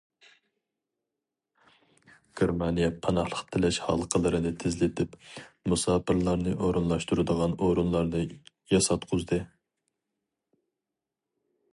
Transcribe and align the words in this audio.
گېرمانىيە 2.41 2.87
پاناھلىق 3.03 3.43
تىلەش 3.55 3.77
ھالقىلىرىنى 3.89 4.53
تېزلىتىپ، 4.63 5.13
مۇساپىرلارنى 5.73 6.55
ئورۇنلاشتۇرىدىغان 6.69 7.55
ئورۇنلارنى 7.67 8.23
ياساتقۇزدى. 8.75 9.41